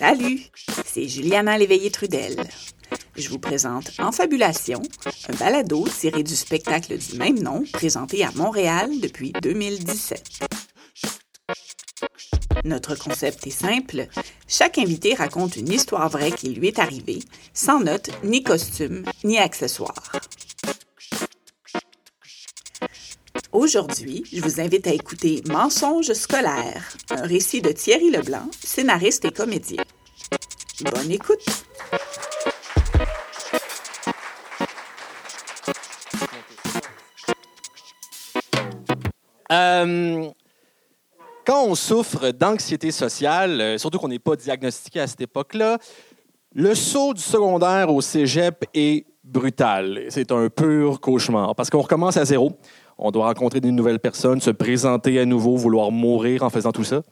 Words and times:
Salut, 0.00 0.40
c'est 0.86 1.06
Juliana 1.06 1.58
Léveillé-Trudel. 1.58 2.34
Je 3.16 3.28
vous 3.28 3.38
présente 3.38 3.90
En 3.98 4.12
Fabulation, 4.12 4.80
un 5.28 5.36
balado 5.36 5.86
tiré 5.86 6.22
du 6.22 6.34
spectacle 6.34 6.96
du 6.96 7.18
même 7.18 7.38
nom 7.38 7.64
présenté 7.70 8.24
à 8.24 8.30
Montréal 8.34 8.88
depuis 9.02 9.30
2017. 9.42 10.40
Notre 12.64 12.94
concept 12.94 13.46
est 13.46 13.50
simple. 13.50 14.06
Chaque 14.48 14.78
invité 14.78 15.12
raconte 15.12 15.56
une 15.56 15.70
histoire 15.70 16.08
vraie 16.08 16.32
qui 16.32 16.48
lui 16.48 16.68
est 16.68 16.78
arrivée, 16.78 17.18
sans 17.52 17.80
notes, 17.80 18.08
ni 18.24 18.42
costume, 18.42 19.04
ni 19.22 19.36
accessoires. 19.36 20.12
Aujourd'hui, 23.52 24.24
je 24.32 24.40
vous 24.40 24.60
invite 24.60 24.86
à 24.86 24.94
écouter 24.94 25.42
Mensonges 25.46 26.12
scolaires, 26.12 26.96
un 27.10 27.26
récit 27.26 27.60
de 27.60 27.72
Thierry 27.72 28.10
Leblanc, 28.10 28.48
scénariste 28.64 29.24
et 29.24 29.32
comédien. 29.32 29.82
Bonne 30.82 31.10
écoute! 31.10 31.44
Euh, 39.52 40.28
quand 41.44 41.64
on 41.64 41.74
souffre 41.74 42.30
d'anxiété 42.30 42.92
sociale, 42.92 43.60
euh, 43.60 43.78
surtout 43.78 43.98
qu'on 43.98 44.08
n'est 44.08 44.18
pas 44.18 44.36
diagnostiqué 44.36 45.00
à 45.00 45.06
cette 45.06 45.20
époque-là, 45.20 45.78
le 46.54 46.74
saut 46.74 47.12
du 47.12 47.20
secondaire 47.20 47.92
au 47.92 48.00
cégep 48.00 48.64
est 48.72 49.04
brutal. 49.22 50.04
C'est 50.08 50.32
un 50.32 50.48
pur 50.48 51.00
cauchemar 51.00 51.54
parce 51.54 51.68
qu'on 51.68 51.80
recommence 51.80 52.16
à 52.16 52.24
zéro. 52.24 52.52
On 52.96 53.10
doit 53.10 53.26
rencontrer 53.26 53.60
de 53.60 53.68
nouvelles 53.68 54.00
personnes, 54.00 54.40
se 54.40 54.50
présenter 54.50 55.18
à 55.18 55.26
nouveau, 55.26 55.56
vouloir 55.56 55.90
mourir 55.90 56.42
en 56.42 56.48
faisant 56.48 56.72
tout 56.72 56.84
ça. 56.84 57.02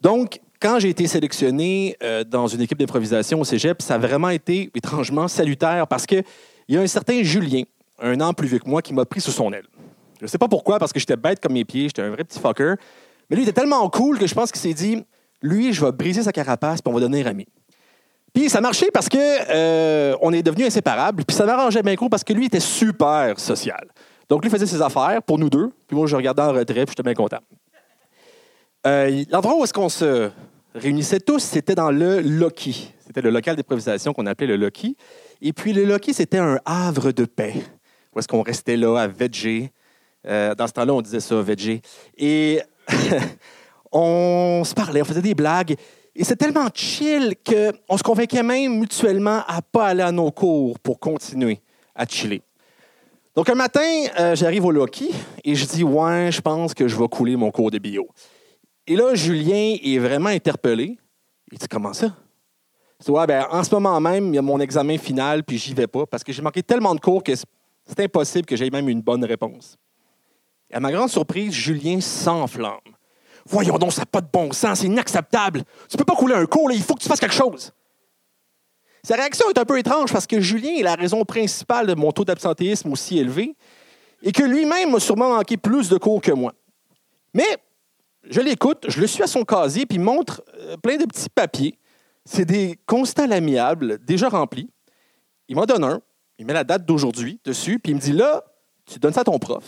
Donc, 0.00 0.40
quand 0.60 0.78
j'ai 0.78 0.90
été 0.90 1.06
sélectionné 1.06 1.96
euh, 2.02 2.22
dans 2.22 2.46
une 2.46 2.60
équipe 2.60 2.78
d'improvisation 2.78 3.40
au 3.40 3.44
cégep, 3.44 3.80
ça 3.80 3.94
a 3.94 3.98
vraiment 3.98 4.28
été 4.28 4.70
étrangement 4.74 5.26
salutaire 5.26 5.86
parce 5.86 6.06
qu'il 6.06 6.24
y 6.68 6.76
a 6.76 6.80
un 6.80 6.86
certain 6.86 7.22
Julien, 7.22 7.62
un 8.00 8.20
an 8.20 8.34
plus 8.34 8.46
vieux 8.46 8.58
que 8.58 8.68
moi, 8.68 8.82
qui 8.82 8.92
m'a 8.92 9.04
pris 9.04 9.20
sous 9.20 9.32
son 9.32 9.52
aile. 9.52 9.66
Je 10.18 10.26
ne 10.26 10.28
sais 10.28 10.38
pas 10.38 10.48
pourquoi, 10.48 10.78
parce 10.78 10.92
que 10.92 11.00
j'étais 11.00 11.16
bête 11.16 11.40
comme 11.40 11.54
mes 11.54 11.64
pieds, 11.64 11.84
j'étais 11.84 12.02
un 12.02 12.10
vrai 12.10 12.24
petit 12.24 12.38
fucker. 12.38 12.74
Mais 13.28 13.36
lui, 13.36 13.44
il 13.44 13.48
était 13.48 13.58
tellement 13.58 13.88
cool 13.88 14.18
que 14.18 14.26
je 14.26 14.34
pense 14.34 14.52
qu'il 14.52 14.60
s'est 14.60 14.74
dit 14.74 15.02
lui, 15.42 15.72
je 15.72 15.82
vais 15.82 15.92
briser 15.92 16.22
sa 16.22 16.32
carapace 16.32 16.82
puis 16.82 16.90
on 16.90 16.94
va 16.94 17.00
devenir 17.00 17.26
amis. 17.26 17.48
Puis 18.34 18.50
ça 18.50 18.58
a 18.58 18.60
marché 18.60 18.88
parce 18.92 19.08
que 19.08 19.18
euh, 19.18 20.14
on 20.20 20.32
est 20.32 20.42
devenus 20.42 20.66
inséparables. 20.66 21.24
Puis 21.24 21.34
ça 21.34 21.46
m'arrangeait 21.46 21.82
bien 21.82 21.96
cool 21.96 22.10
parce 22.10 22.22
que 22.22 22.32
lui 22.32 22.46
était 22.46 22.60
super 22.60 23.40
social. 23.40 23.88
Donc 24.28 24.44
lui 24.44 24.50
faisait 24.50 24.66
ses 24.66 24.82
affaires 24.82 25.22
pour 25.22 25.38
nous 25.38 25.48
deux. 25.48 25.70
Puis 25.86 25.96
moi, 25.96 26.06
je 26.06 26.14
regardais 26.14 26.42
en 26.42 26.52
retrait 26.52 26.84
puis 26.84 26.90
j'étais 26.90 27.02
bien 27.02 27.14
content. 27.14 27.40
Euh, 28.86 29.24
L'endroit 29.30 29.56
où 29.58 29.64
est-ce 29.64 29.72
qu'on 29.72 29.88
se 29.88 30.30
réunissait 30.74 31.20
tous, 31.20 31.40
c'était 31.40 31.74
dans 31.74 31.90
le 31.90 32.20
Loki. 32.20 32.94
C'était 33.06 33.22
le 33.22 33.30
local 33.30 33.56
d'improvisation 33.56 34.12
qu'on 34.12 34.26
appelait 34.26 34.46
le 34.46 34.56
Loki. 34.56 34.96
Et 35.42 35.52
puis 35.52 35.72
le 35.72 35.84
Loki, 35.84 36.12
c'était 36.12 36.38
un 36.38 36.58
havre 36.64 37.12
de 37.12 37.24
paix. 37.24 37.54
Où 38.14 38.18
est-ce 38.18 38.28
qu'on 38.28 38.42
restait 38.42 38.76
là 38.76 38.96
à 38.96 39.06
veger. 39.08 39.72
Euh, 40.26 40.54
dans 40.54 40.66
ce 40.66 40.72
temps-là, 40.72 40.94
on 40.94 41.00
disait 41.02 41.20
ça, 41.20 41.40
veger. 41.40 41.82
Et 42.16 42.60
on 43.92 44.62
se 44.64 44.74
parlait, 44.74 45.02
on 45.02 45.04
faisait 45.04 45.22
des 45.22 45.34
blagues. 45.34 45.74
Et 46.14 46.24
c'est 46.24 46.36
tellement 46.36 46.68
chill 46.74 47.34
qu'on 47.44 47.96
se 47.96 48.02
convainquait 48.02 48.42
même 48.42 48.78
mutuellement 48.78 49.42
à 49.46 49.62
pas 49.62 49.86
aller 49.86 50.02
à 50.02 50.12
nos 50.12 50.30
cours 50.30 50.78
pour 50.80 50.98
continuer 50.98 51.60
à 51.94 52.04
chiller. 52.06 52.42
Donc, 53.34 53.48
un 53.48 53.54
matin, 53.54 53.80
euh, 54.18 54.34
j'arrive 54.34 54.64
au 54.64 54.72
Loki 54.72 55.10
et 55.44 55.54
je 55.54 55.64
dis 55.64 55.84
Ouais, 55.84 56.30
je 56.32 56.40
pense 56.40 56.74
que 56.74 56.88
je 56.88 56.96
vais 56.96 57.08
couler 57.08 57.36
mon 57.36 57.50
cours 57.50 57.70
de 57.70 57.78
bio. 57.78 58.08
Et 58.90 58.96
là, 58.96 59.14
Julien 59.14 59.76
est 59.80 59.98
vraiment 59.98 60.30
interpellé. 60.30 60.98
Il 61.52 61.58
dit 61.58 61.68
Comment 61.68 61.92
ça? 61.92 62.12
Dis 62.98 63.08
Ouais, 63.08 63.24
ben, 63.24 63.46
en 63.48 63.62
ce 63.62 63.72
moment 63.72 64.00
même, 64.00 64.30
il 64.30 64.34
y 64.34 64.38
a 64.38 64.42
mon 64.42 64.58
examen 64.58 64.98
final 64.98 65.44
puis 65.44 65.58
j'y 65.58 65.74
vais 65.74 65.86
pas 65.86 66.06
parce 66.06 66.24
que 66.24 66.32
j'ai 66.32 66.42
manqué 66.42 66.60
tellement 66.60 66.92
de 66.96 66.98
cours 66.98 67.22
que 67.22 67.32
c'est 67.36 68.00
impossible 68.00 68.46
que 68.46 68.56
j'aie 68.56 68.68
même 68.68 68.88
une 68.88 69.00
bonne 69.00 69.24
réponse. 69.24 69.76
À 70.72 70.80
ma 70.80 70.90
grande 70.90 71.08
surprise, 71.08 71.52
Julien 71.52 72.00
s'enflamme. 72.00 72.80
Voyons 73.46 73.78
donc, 73.78 73.92
ça 73.92 74.00
n'a 74.00 74.06
pas 74.06 74.20
de 74.20 74.26
bon 74.32 74.50
sens, 74.50 74.80
c'est 74.80 74.88
inacceptable. 74.88 75.62
Tu 75.88 75.96
peux 75.96 76.04
pas 76.04 76.16
couler 76.16 76.34
un 76.34 76.46
cours, 76.46 76.68
là, 76.68 76.74
il 76.74 76.82
faut 76.82 76.94
que 76.94 77.02
tu 77.02 77.08
fasses 77.08 77.20
quelque 77.20 77.32
chose. 77.32 77.72
Sa 79.04 79.14
réaction 79.14 79.48
est 79.50 79.58
un 79.58 79.64
peu 79.64 79.78
étrange 79.78 80.12
parce 80.12 80.26
que 80.26 80.40
Julien 80.40 80.74
est 80.76 80.82
la 80.82 80.96
raison 80.96 81.24
principale 81.24 81.86
de 81.86 81.94
mon 81.94 82.10
taux 82.10 82.24
d'absentéisme 82.24 82.90
aussi 82.90 83.20
élevé 83.20 83.54
et 84.20 84.32
que 84.32 84.42
lui-même 84.42 84.92
a 84.96 84.98
sûrement 84.98 85.28
manqué 85.36 85.56
plus 85.56 85.88
de 85.88 85.96
cours 85.96 86.20
que 86.20 86.32
moi. 86.32 86.54
Mais 87.32 87.56
je 88.28 88.40
l'écoute, 88.40 88.86
je 88.88 89.00
le 89.00 89.06
suis 89.06 89.22
à 89.22 89.26
son 89.26 89.44
casier, 89.44 89.86
puis 89.86 89.96
il 89.96 90.02
montre 90.02 90.42
euh, 90.54 90.76
plein 90.76 90.96
de 90.96 91.04
petits 91.04 91.28
papiers. 91.28 91.78
C'est 92.24 92.44
des 92.44 92.78
constats 92.86 93.32
amiables 93.32 93.98
déjà 94.04 94.28
remplis. 94.28 94.70
Il 95.48 95.56
m'en 95.56 95.66
donne 95.66 95.84
un, 95.84 96.00
il 96.38 96.46
met 96.46 96.52
la 96.52 96.64
date 96.64 96.84
d'aujourd'hui 96.84 97.40
dessus, 97.44 97.78
puis 97.78 97.92
il 97.92 97.96
me 97.96 98.00
dit 98.00 98.12
là, 98.12 98.44
tu 98.84 98.98
donnes 98.98 99.12
ça 99.12 99.20
à 99.20 99.24
ton 99.24 99.38
prof. 99.38 99.64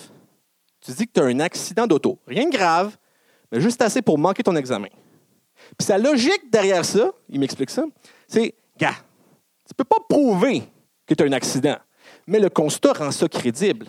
Tu 0.80 0.92
dis 0.92 1.06
que 1.06 1.12
tu 1.12 1.20
as 1.20 1.24
un 1.24 1.40
accident 1.40 1.86
d'auto. 1.86 2.18
Rien 2.26 2.46
de 2.46 2.50
grave, 2.50 2.96
mais 3.50 3.60
juste 3.60 3.80
assez 3.82 4.02
pour 4.02 4.18
manquer 4.18 4.42
ton 4.42 4.56
examen. 4.56 4.88
Puis 5.78 5.86
sa 5.86 5.98
logique 5.98 6.50
derrière 6.50 6.84
ça, 6.84 7.12
il 7.28 7.40
m'explique 7.40 7.70
ça, 7.70 7.84
c'est, 8.26 8.54
gars, 8.78 8.96
tu 9.66 9.74
peux 9.74 9.84
pas 9.84 9.98
prouver 10.08 10.62
que 11.06 11.14
tu 11.14 11.22
as 11.22 11.26
un 11.26 11.32
accident, 11.32 11.76
mais 12.26 12.40
le 12.40 12.50
constat 12.50 12.92
rend 12.92 13.10
ça 13.10 13.28
crédible. 13.28 13.86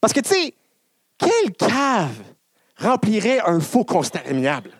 Parce 0.00 0.12
que, 0.12 0.20
tu 0.20 0.28
sais, 0.28 0.54
quelle 1.18 1.52
cave 1.52 2.22
remplirait 2.78 3.40
un 3.40 3.60
faux 3.60 3.84
constat 3.84 4.20
amiable? 4.28 4.70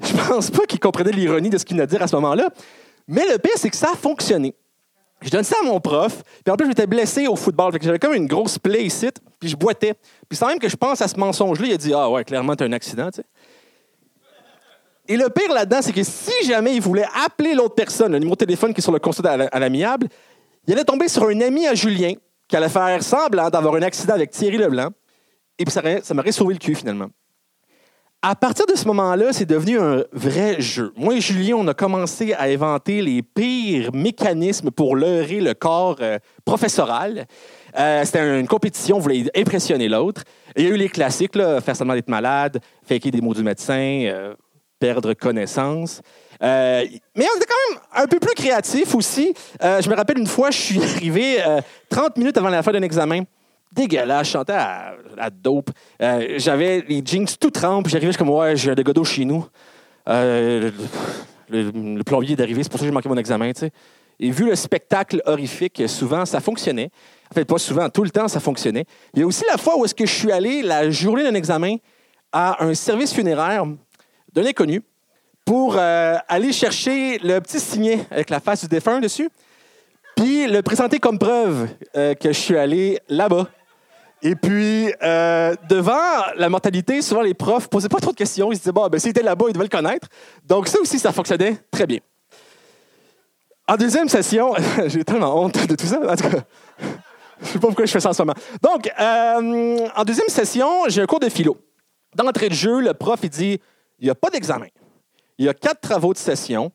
Je 0.00 0.12
pense 0.12 0.50
pas 0.50 0.64
qu'il 0.66 0.78
comprenait 0.78 1.10
l'ironie 1.10 1.50
de 1.50 1.58
ce 1.58 1.64
qu'il 1.64 1.76
venait 1.76 1.86
de 1.86 1.90
dire 1.90 2.02
à 2.02 2.06
ce 2.06 2.14
moment-là. 2.16 2.50
Mais 3.06 3.24
le 3.30 3.38
pire, 3.38 3.54
c'est 3.56 3.70
que 3.70 3.76
ça 3.76 3.90
a 3.92 3.96
fonctionné. 3.96 4.54
Je 5.20 5.30
donne 5.30 5.42
ça 5.42 5.56
à 5.60 5.64
mon 5.64 5.80
prof, 5.80 6.22
puis 6.44 6.52
en 6.52 6.56
plus, 6.56 6.68
j'étais 6.68 6.86
blessé 6.86 7.26
au 7.26 7.34
football. 7.34 7.76
J'avais 7.80 7.98
comme 7.98 8.14
une 8.14 8.28
grosse 8.28 8.58
plaie 8.58 8.84
ici, 8.84 9.08
puis 9.40 9.48
je 9.48 9.56
boitais. 9.56 9.94
Puis 10.28 10.38
sans 10.38 10.46
même 10.46 10.60
que 10.60 10.68
je 10.68 10.76
pense 10.76 11.00
à 11.00 11.08
ce 11.08 11.18
mensonge-là, 11.18 11.66
il 11.66 11.72
a 11.72 11.76
dit 11.76 11.92
Ah 11.92 12.08
ouais, 12.08 12.24
clairement, 12.24 12.54
tu 12.54 12.62
as 12.62 12.66
un 12.68 12.72
accident. 12.72 13.10
Et 15.08 15.16
le 15.16 15.28
pire 15.30 15.52
là-dedans, 15.52 15.78
c'est 15.80 15.92
que 15.92 16.04
si 16.04 16.46
jamais 16.46 16.74
il 16.74 16.80
voulait 16.80 17.06
appeler 17.24 17.54
l'autre 17.54 17.74
personne, 17.74 18.12
le 18.12 18.18
numéro 18.18 18.36
de 18.36 18.44
téléphone 18.44 18.72
qui 18.72 18.80
est 18.80 18.82
sur 18.82 18.92
le 18.92 19.00
constat 19.00 19.48
à 19.50 19.58
l'amiable, 19.58 20.06
il 20.66 20.74
allait 20.74 20.84
tomber 20.84 21.08
sur 21.08 21.24
un 21.24 21.40
ami 21.40 21.66
à 21.66 21.74
Julien 21.74 22.12
qui 22.46 22.56
allait 22.56 22.68
faire 22.68 23.02
semblant 23.02 23.48
d'avoir 23.50 23.74
un 23.74 23.82
accident 23.82 24.14
avec 24.14 24.30
Thierry 24.30 24.58
Leblanc. 24.58 24.90
Et 25.58 25.64
puis 25.64 25.72
ça 25.72 26.14
m'aurait 26.14 26.32
sauvé 26.32 26.54
le 26.54 26.60
cul 26.60 26.74
finalement. 26.74 27.10
À 28.20 28.34
partir 28.34 28.66
de 28.66 28.74
ce 28.74 28.84
moment-là, 28.88 29.32
c'est 29.32 29.46
devenu 29.46 29.78
un 29.78 30.02
vrai 30.10 30.60
jeu. 30.60 30.92
Moi 30.96 31.14
et 31.14 31.20
Julien, 31.20 31.54
on 31.54 31.68
a 31.68 31.74
commencé 31.74 32.32
à 32.32 32.44
inventer 32.44 33.00
les 33.00 33.22
pires 33.22 33.94
mécanismes 33.94 34.72
pour 34.72 34.96
leurrer 34.96 35.40
le 35.40 35.54
corps 35.54 35.98
euh, 36.00 36.18
professoral. 36.44 37.28
Euh, 37.78 38.04
c'était 38.04 38.40
une 38.40 38.48
compétition, 38.48 38.96
on 38.96 38.98
voulait 38.98 39.30
impressionner 39.36 39.88
l'autre. 39.88 40.24
Il 40.56 40.64
y 40.64 40.66
a 40.66 40.70
eu 40.70 40.76
les 40.76 40.88
classiques, 40.88 41.34
faire 41.34 41.76
semblant 41.76 41.94
d'être 41.94 42.08
malade, 42.08 42.58
faker 42.82 43.12
des 43.12 43.20
mots 43.20 43.34
du 43.34 43.44
médecin, 43.44 44.02
euh, 44.06 44.34
perdre 44.80 45.14
connaissance. 45.14 46.02
mais 46.40 47.00
on 47.16 47.36
était 47.36 47.46
quand 47.46 47.70
même 47.70 47.80
un 48.02 48.06
peu 48.08 48.18
plus 48.18 48.34
créatifs 48.34 48.96
aussi. 48.96 49.32
je 49.60 49.88
me 49.88 49.94
rappelle 49.94 50.18
une 50.18 50.26
fois, 50.26 50.50
je 50.50 50.58
suis 50.58 50.82
arrivé 50.96 51.36
30 51.88 52.16
minutes 52.16 52.36
avant 52.36 52.48
la 52.48 52.64
fin 52.64 52.72
d'un 52.72 52.82
examen 52.82 53.22
dégueulasse. 53.72 54.26
Je 54.26 54.32
chantais 54.32 54.52
à, 54.52 55.30
dope. 55.30 55.70
Euh, 56.02 56.34
j'avais 56.36 56.84
les 56.88 57.02
jeans 57.04 57.26
tout 57.40 57.50
trempes. 57.50 57.88
J'arrivais, 57.88 58.12
comme, 58.14 58.30
ouais, 58.30 58.56
j'ai 58.56 58.74
de 58.74 58.82
godo 58.82 59.04
chez 59.04 59.24
nous. 59.24 59.46
Euh, 60.08 60.70
le, 61.50 62.02
plombier 62.02 62.36
est 62.36 62.42
arrivé, 62.42 62.62
c'est 62.62 62.70
pour 62.70 62.78
ça 62.78 62.84
que 62.84 62.88
j'ai 62.88 62.94
manqué 62.94 63.08
mon 63.08 63.16
examen, 63.16 63.52
tu 63.52 63.60
sais. 63.60 63.70
Et 64.20 64.30
vu 64.30 64.46
le 64.46 64.56
spectacle 64.56 65.22
horrifique, 65.26 65.82
souvent, 65.86 66.24
ça 66.24 66.40
fonctionnait. 66.40 66.90
En 67.30 67.34
fait, 67.34 67.44
pas 67.44 67.58
souvent, 67.58 67.88
tout 67.88 68.02
le 68.02 68.10
temps, 68.10 68.26
ça 68.26 68.40
fonctionnait. 68.40 68.84
Il 69.14 69.20
y 69.20 69.22
a 69.22 69.26
aussi 69.26 69.44
la 69.48 69.56
fois 69.56 69.78
où 69.78 69.84
est-ce 69.84 69.94
que 69.94 70.06
je 70.06 70.12
suis 70.12 70.32
allé, 70.32 70.62
la 70.62 70.90
journée 70.90 71.22
d'un 71.22 71.34
examen, 71.34 71.76
à 72.32 72.64
un 72.64 72.74
service 72.74 73.14
funéraire 73.14 73.64
d'un 74.32 74.44
inconnu 74.44 74.82
pour 75.44 75.76
euh, 75.78 76.16
aller 76.26 76.52
chercher 76.52 77.18
le 77.18 77.38
petit 77.40 77.60
signet 77.60 78.00
avec 78.10 78.28
la 78.28 78.40
face 78.40 78.62
du 78.62 78.68
défunt 78.68 79.00
dessus, 79.00 79.30
puis 80.16 80.46
le 80.48 80.62
présenter 80.62 80.98
comme 80.98 81.18
preuve 81.18 81.68
que 81.94 82.16
je 82.24 82.32
suis 82.32 82.56
allé 82.56 82.98
là-bas 83.08 83.46
et 84.22 84.34
puis, 84.34 84.92
euh, 85.02 85.54
devant 85.68 85.92
la 86.36 86.48
mortalité, 86.48 87.02
souvent 87.02 87.22
les 87.22 87.34
profs 87.34 87.64
ne 87.64 87.68
posaient 87.68 87.88
pas 87.88 88.00
trop 88.00 88.10
de 88.10 88.16
questions. 88.16 88.50
Ils 88.50 88.56
se 88.56 88.62
disaient, 88.62 88.72
bon, 88.72 88.88
ben, 88.88 88.98
s'ils 88.98 89.10
étaient 89.10 89.22
là-bas, 89.22 89.46
ils 89.48 89.52
devaient 89.52 89.64
le 89.64 89.70
connaître. 89.70 90.08
Donc, 90.44 90.66
ça 90.68 90.80
aussi, 90.80 90.98
ça 90.98 91.12
fonctionnait 91.12 91.58
très 91.70 91.86
bien. 91.86 91.98
En 93.68 93.76
deuxième 93.76 94.08
session, 94.08 94.54
j'ai 94.86 95.04
tellement 95.04 95.40
honte 95.40 95.66
de 95.66 95.74
tout 95.76 95.86
ça. 95.86 96.00
En 96.00 96.16
tout 96.16 96.28
cas, 96.28 96.44
je 97.40 97.46
ne 97.46 97.52
sais 97.52 97.58
pas 97.58 97.66
pourquoi 97.68 97.86
je 97.86 97.92
fais 97.92 98.00
ça 98.00 98.08
en 98.08 98.12
ce 98.12 98.22
moment. 98.22 98.34
Donc, 98.62 98.90
euh, 98.98 99.88
en 99.94 100.04
deuxième 100.04 100.28
session, 100.28 100.68
j'ai 100.88 101.02
un 101.02 101.06
cours 101.06 101.20
de 101.20 101.28
philo. 101.28 101.56
D'entrée 102.16 102.48
de 102.48 102.54
jeu, 102.54 102.80
le 102.80 102.94
prof, 102.94 103.20
il 103.22 103.30
dit, 103.30 103.60
il 104.00 104.04
n'y 104.04 104.10
a 104.10 104.14
pas 104.14 104.30
d'examen. 104.30 104.66
Il 105.38 105.44
y 105.44 105.48
a 105.48 105.54
quatre 105.54 105.80
travaux 105.80 106.12
de 106.12 106.18
session 106.18 106.72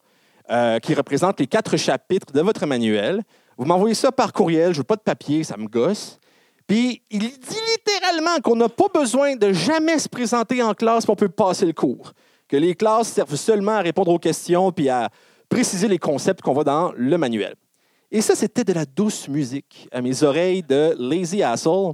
euh, 0.49 0.79
qui 0.79 0.93
représentent 0.93 1.39
les 1.39 1.47
quatre 1.47 1.75
chapitres 1.75 2.31
de 2.31 2.41
votre 2.41 2.65
manuel. 2.65 3.23
Vous 3.57 3.65
m'envoyez 3.65 3.95
ça 3.95 4.11
par 4.11 4.31
courriel, 4.31 4.73
je 4.73 4.77
veux 4.77 4.83
pas 4.83 4.95
de 4.95 5.01
papier, 5.01 5.43
ça 5.43 5.57
me 5.57 5.67
gosse. 5.67 6.19
Puis 6.67 7.01
il 7.09 7.19
dit 7.19 7.59
littéralement 7.77 8.39
qu'on 8.43 8.55
n'a 8.55 8.69
pas 8.69 8.87
besoin 8.93 9.35
de 9.35 9.51
jamais 9.51 9.99
se 9.99 10.07
présenter 10.07 10.61
en 10.63 10.73
classe 10.73 11.05
pour 11.05 11.15
peut 11.15 11.29
passer 11.29 11.65
le 11.65 11.73
cours. 11.73 12.13
que 12.47 12.57
les 12.57 12.75
classes 12.75 13.09
servent 13.09 13.35
seulement 13.35 13.73
à 13.73 13.81
répondre 13.81 14.11
aux 14.11 14.19
questions 14.19 14.71
puis 14.71 14.89
à 14.89 15.09
préciser 15.49 15.87
les 15.87 15.97
concepts 15.97 16.41
qu'on 16.41 16.53
voit 16.53 16.63
dans 16.63 16.91
le 16.95 17.17
manuel. 17.17 17.55
Et 18.11 18.21
ça, 18.21 18.35
c'était 18.35 18.63
de 18.63 18.73
la 18.73 18.85
douce 18.85 19.27
musique 19.27 19.87
à 19.91 20.01
mes 20.01 20.23
oreilles 20.23 20.61
de 20.61 20.95
Lazy 20.99 21.41
Asshole. 21.41 21.93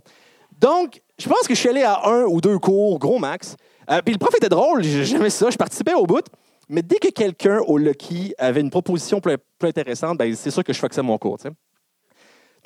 Donc, 0.60 1.02
je 1.18 1.30
pense 1.30 1.48
que 1.48 1.54
je 1.54 1.60
suis 1.60 1.70
allé 1.70 1.84
à 1.84 2.08
un 2.08 2.24
ou 2.24 2.42
deux 2.42 2.60
cours, 2.60 3.00
gros 3.00 3.20
max. 3.20 3.56
Euh, 3.90 4.02
puis 4.04 4.14
le 4.14 4.20
prof 4.20 4.36
était 4.36 4.50
drôle, 4.50 4.84
j'aimais 4.84 5.30
ça, 5.30 5.50
je 5.50 5.58
participais 5.58 5.94
au 5.94 6.06
bout. 6.06 6.26
Mais 6.68 6.82
dès 6.82 6.98
que 6.98 7.10
quelqu'un 7.10 7.60
au 7.68 7.78
Lucky 7.78 8.34
avait 8.38 8.62
une 8.62 8.70
proposition 8.70 9.20
plus, 9.20 9.36
intéressante, 9.64 10.18
ben, 10.18 10.36
c'est 10.36 10.52
sûr 10.52 10.64
que 10.64 10.74
je 10.74 10.80
faisais 10.80 11.02
mon 11.02 11.18
cours. 11.18 11.38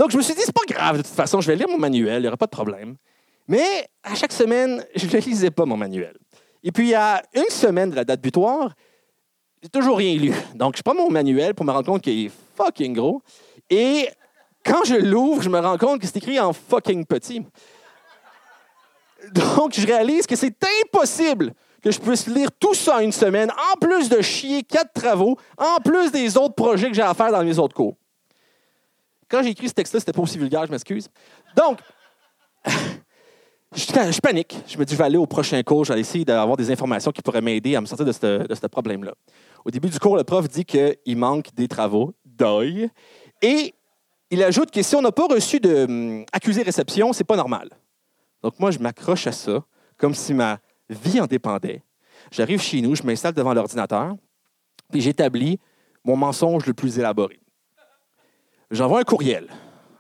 Donc, 0.04 0.12
je 0.12 0.18
me 0.18 0.22
suis 0.22 0.34
dit, 0.34 0.42
c'est 0.44 0.52
pas 0.52 0.66
grave, 0.68 0.98
de 0.98 1.02
toute 1.02 1.16
façon, 1.16 1.40
je 1.40 1.48
vais 1.48 1.56
lire 1.56 1.70
mon 1.70 1.78
manuel, 1.78 2.18
il 2.18 2.22
n'y 2.24 2.28
aura 2.28 2.36
pas 2.36 2.48
de 2.48 2.52
problème. 2.52 2.98
Mais 3.48 3.88
à 4.04 4.16
chaque 4.16 4.34
semaine, 4.34 4.84
je 4.98 5.06
ne 5.06 5.22
lisais 5.22 5.50
pas 5.50 5.64
mon 5.64 5.78
manuel. 5.78 6.18
Et 6.62 6.74
puis, 6.74 6.94
à 6.94 7.24
une 7.34 7.50
semaine 7.50 7.90
de 7.90 7.96
la 7.96 8.04
date 8.04 8.20
butoir, 8.20 8.74
j'ai 9.62 9.70
toujours 9.70 9.98
rien 9.98 10.14
lu. 10.18 10.34
Donc, 10.56 10.76
je 10.76 10.82
prends 10.82 10.94
mon 10.94 11.10
manuel 11.10 11.56
pour 11.56 11.66
me 11.66 11.72
rendre 11.72 11.86
compte 11.86 12.02
qu'il 12.02 12.26
est 12.26 12.32
fucking 12.58 12.94
gros. 12.94 13.22
Et 13.70 14.10
quand 14.66 14.84
je 14.84 14.96
l'ouvre, 14.96 15.42
je 15.42 15.48
me 15.48 15.60
rends 15.60 15.78
compte 15.78 16.02
que 16.02 16.06
c'est 16.06 16.18
écrit 16.18 16.38
en 16.38 16.52
fucking 16.52 17.06
petit. 17.06 17.46
Donc, 19.32 19.74
je 19.74 19.88
réalise 19.88 20.28
que 20.28 20.36
c'est 20.36 20.58
impossible 20.84 21.54
que 21.82 21.92
je 21.92 22.00
puisse 22.02 22.28
lire 22.28 22.50
tout 22.60 22.74
ça 22.74 22.98
en 22.98 23.00
une 23.00 23.14
semaine, 23.14 23.50
en 23.52 23.78
plus 23.80 24.10
de 24.10 24.22
chier 24.22 24.64
quatre 24.64 24.92
travaux, 24.92 25.38
en 25.58 25.80
plus 25.80 26.12
des 26.12 26.36
autres 26.36 26.56
projets 26.56 26.90
que 26.90 26.94
j'ai 26.94 27.02
à 27.02 27.14
faire 27.14 27.32
dans 27.32 27.46
mes 27.46 27.58
autres 27.58 27.74
cours. 27.74 27.96
Quand 29.34 29.42
j'ai 29.42 29.50
écrit 29.50 29.68
ce 29.68 29.74
texte-là, 29.74 30.00
c'était 30.00 30.14
pas 30.14 30.22
aussi 30.22 30.38
vulgaire, 30.38 30.64
je 30.68 30.72
m'excuse. 30.72 31.10
Donc, 31.58 31.80
je, 33.76 34.20
panique. 34.22 34.56
Je 34.68 34.78
me 34.78 34.86
dis, 34.86 34.94
je 34.94 34.98
vais 35.00 35.06
aller 35.06 35.18
au 35.18 35.26
prochain 35.26 35.64
cours, 35.64 35.86
je 35.86 35.92
vais 35.92 36.00
essayer 36.00 36.24
d'avoir 36.24 36.56
des 36.56 36.70
informations 36.70 37.12
qui 37.12 37.24
pourraient 37.24 37.42
m'aider 37.42 37.76
à 37.76 37.82
me 37.82 37.88
sortir 37.88 38.06
de 38.06 38.12
ce, 38.12 38.68
problème-là. 38.68 39.16
Au 39.66 39.72
début 39.72 39.90
du 39.90 39.98
cours, 39.98 40.18
le 40.18 40.24
prof 40.24 40.48
dit 40.48 40.66
qu'il 40.66 41.18
manque 41.18 41.48
des 41.56 41.68
travaux, 41.68 42.14
d'œil, 42.24 42.92
et 43.42 43.74
il 44.30 44.44
ajoute 44.44 44.70
que 44.70 44.84
si 44.84 44.96
on 44.96 45.02
n'a 45.02 45.12
pas 45.12 45.26
reçu 45.26 45.60
d'accusé-réception, 45.60 47.08
hum, 47.08 47.14
c'est 47.14 47.24
pas 47.24 47.36
normal. 47.36 47.72
Donc 48.44 48.60
moi, 48.60 48.70
je 48.70 48.78
m'accroche 48.78 49.26
à 49.26 49.32
ça, 49.32 49.64
comme 49.98 50.14
si 50.14 50.36
ma 50.36 50.60
vie 50.92 51.20
en 51.20 51.26
dépendait. 51.26 51.82
J'arrive 52.30 52.62
chez 52.62 52.82
nous, 52.82 52.94
je 52.94 53.02
m'installe 53.02 53.34
devant 53.34 53.56
l'ordinateur, 53.56 54.16
puis 54.92 55.02
j'établis 55.02 55.60
mon 56.04 56.18
mensonge 56.18 56.68
le 56.68 56.76
plus 56.76 57.00
élaboré. 57.00 57.40
J'envoie 58.74 59.00
un 59.02 59.04
courriel 59.04 59.48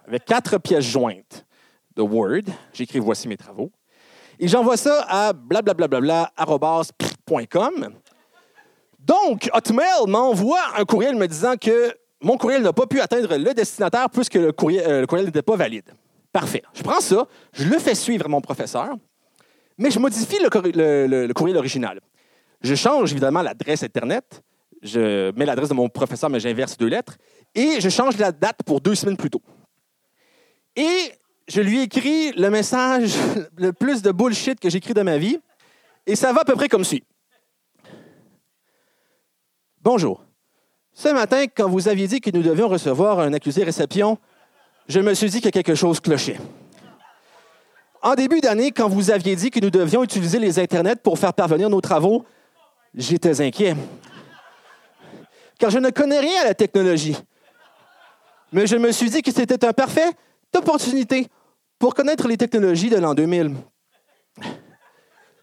avec 0.08 0.26
quatre 0.26 0.58
pièces 0.58 0.86
jointes 0.86 1.46
de 1.96 2.02
Word. 2.02 2.42
J'écris 2.74 2.98
Voici 2.98 3.28
mes 3.28 3.38
travaux. 3.38 3.72
Et 4.40 4.48
j'envoie 4.48 4.78
ça 4.78 5.06
à 5.08 5.32
blablabla.com. 5.32 7.90
Donc, 8.98 9.48
Hotmail 9.54 10.08
m'envoie 10.08 10.60
un 10.76 10.86
courriel 10.86 11.16
me 11.16 11.28
disant 11.28 11.56
que 11.56 11.96
mon 12.20 12.36
courriel 12.36 12.64
n'a 12.64 12.74
pas 12.74 12.88
pu 12.88 13.00
atteindre 13.00 13.38
le 13.38 13.54
destinataire 13.54 14.10
puisque 14.10 14.34
le 14.34 14.52
courriel, 14.52 14.90
euh, 14.90 15.02
le 15.02 15.08
courriel 15.08 15.28
n'était 15.28 15.44
pas 15.44 15.56
valide. 15.56 15.94
Parfait. 16.32 16.64
Je 16.74 16.82
prends 16.82 17.00
ça, 17.00 17.28
je 17.52 17.66
le 17.66 17.78
fais 17.78 17.94
suivre 17.94 18.26
à 18.26 18.28
mon 18.28 18.42
professeur, 18.42 18.96
mais 19.78 19.92
je 19.92 20.00
modifie 20.00 20.40
le, 20.42 21.34
courriel 21.34 21.58
original. 21.58 22.02
Je 22.62 22.74
change 22.74 23.12
évidemment 23.12 23.44
l'adresse 23.44 23.84
Internet, 23.84 24.42
je 24.82 25.32
mets 25.38 25.46
l'adresse 25.46 25.70
de 25.70 25.76
mon 25.76 25.90
professeur, 25.90 26.32
mais 26.32 26.40
j'inverse 26.40 26.76
deux 26.76 26.88
lettres, 26.88 27.20
et 27.56 27.80
je 27.80 27.90
change 27.90 28.18
la 28.18 28.32
date 28.32 28.64
pour 28.66 28.82
deux 28.82 28.96
semaines 28.96 29.18
plus 29.18 29.30
tôt. 29.30 29.42
Et 30.76 31.12
je 31.48 31.62
lui 31.62 31.82
écris 31.82 32.32
le 32.32 32.50
message 32.50 33.14
le 33.58 33.74
plus 33.74 34.02
de 34.02 34.12
bullshit 34.12 34.60
que 34.60 34.70
j'écris 34.70 34.94
de 34.94 35.02
ma 35.02 35.18
vie, 35.18 35.40
et 36.06 36.16
ça 36.16 36.34
va 36.34 36.42
à 36.42 36.46
peu 36.46 36.56
près 36.56 36.68
comme 36.68 36.84
suit. 36.84 37.04
Bonjour. 39.82 40.24
Ce 40.94 41.10
matin, 41.10 41.46
quand 41.48 41.68
vous 41.68 41.88
aviez 41.88 42.08
dit 42.08 42.22
que 42.22 42.30
nous 42.32 42.44
devions 42.44 42.68
recevoir 42.68 43.20
un 43.20 43.34
accusé 43.34 43.64
réception, 43.64 44.18
je 44.88 45.00
me 45.00 45.14
suis 45.14 45.30
dit 45.30 45.42
que 45.42 45.50
quelque 45.50 45.76
chose 45.76 46.00
clochait. 46.00 46.38
En 48.02 48.16
début 48.16 48.42
d'année, 48.42 48.72
quand 48.72 48.90
vous 48.90 49.12
aviez 49.12 49.36
dit 49.36 49.50
que 49.50 49.60
nous 49.60 49.70
devions 49.70 50.04
utiliser 50.04 50.38
les 50.38 50.60
Internets 50.60 50.98
pour 50.98 51.18
faire 51.18 51.34
parvenir 51.34 51.70
nos 51.70 51.82
travaux, 51.82 52.26
j'étais 52.94 53.42
inquiet. 53.42 53.76
Car 55.58 55.70
je 55.70 55.80
ne 55.80 55.90
connais 55.90 56.20
rien 56.20 56.42
à 56.42 56.46
la 56.46 56.54
technologie. 56.54 57.16
Mais 58.54 58.68
je 58.68 58.76
me 58.76 58.92
suis 58.92 59.10
dit 59.10 59.24
que 59.24 59.32
c'était 59.32 59.66
un 59.66 59.74
parfait 59.74 60.12
opportunité 60.56 61.28
pour 61.80 61.96
connaître 61.96 62.28
les 62.28 62.38
technologies 62.38 62.92
de 62.92 62.98
l'an 62.98 63.16
2000. 63.16 63.56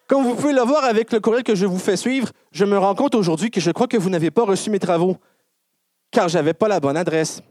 Comme 0.07 0.23
vous 0.23 0.37
pouvez 0.37 0.53
le 0.53 0.62
voir 0.62 0.85
avec 0.85 1.12
le 1.12 1.19
courriel 1.19 1.43
que 1.43 1.57
je 1.57 1.67
vous 1.67 1.79
fais 1.79 1.97
suivre, 1.97 2.31
je 2.53 2.65
me 2.65 2.79
rends 2.79 2.95
compte 2.95 3.17
aujourd'hui 3.17 3.51
que 3.51 3.61
je 3.61 3.73
crois 3.73 3.89
que 3.89 3.97
vous 3.97 4.11
n'avez 4.11 4.31
pas 4.31 4.45
reçu 4.45 4.71
mes 4.71 4.79
travaux, 4.79 5.17
car 6.12 6.29
je 6.29 6.39
n'avais 6.39 6.55
pas 6.55 6.69
la 6.69 6.79
bonne 6.79 6.97
adresse. 6.97 7.43